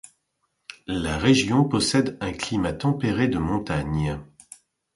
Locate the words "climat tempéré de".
2.33-3.37